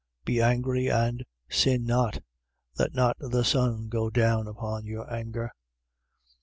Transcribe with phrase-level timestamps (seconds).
[0.21, 0.25] 4:26.
[0.25, 2.23] Be angry: and sin not.
[2.79, 5.51] Let not the sun go down upon your anger.